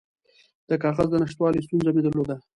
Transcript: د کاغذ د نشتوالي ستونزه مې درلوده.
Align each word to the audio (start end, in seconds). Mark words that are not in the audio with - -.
د 0.69 0.71
کاغذ 0.83 1.07
د 1.11 1.15
نشتوالي 1.21 1.59
ستونزه 1.65 1.89
مې 1.95 2.01
درلوده. 2.03 2.35